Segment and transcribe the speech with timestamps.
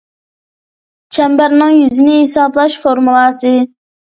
[1.17, 3.55] چەمبەرنىڭ يۈزىنى ھېسابلاش فورمۇلاسى